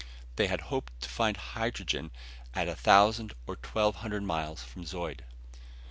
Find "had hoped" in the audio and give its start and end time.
0.47-0.99